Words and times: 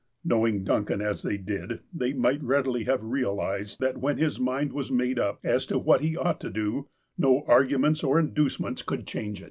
Knowing 0.23 0.63
Duncan, 0.63 0.99
as 0.99 1.21
they 1.21 1.37
did, 1.37 1.81
they 1.93 2.11
might 2.11 2.41
readily 2.41 2.85
have 2.85 3.03
realized 3.03 3.79
that 3.79 3.99
when 3.99 4.17
his 4.17 4.39
mind 4.39 4.73
was 4.73 4.89
made 4.91 5.19
up 5.19 5.39
as 5.43 5.63
to 5.67 5.77
what 5.77 6.01
he 6.01 6.17
ought 6.17 6.39
to 6.39 6.49
do, 6.49 6.87
no 7.19 7.43
arguments 7.45 8.03
or 8.03 8.17
inducements 8.17 8.81
could 8.81 9.05
change 9.05 9.37
it. 9.37 9.39